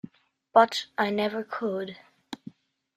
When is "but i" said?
0.51-1.11